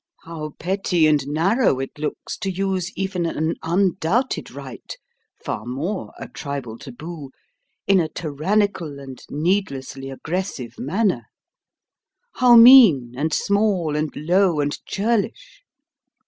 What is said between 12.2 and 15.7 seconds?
How mean and small and low and churlish!